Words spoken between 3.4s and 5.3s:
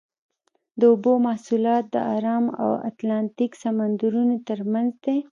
سمندرونو ترمنځ دي.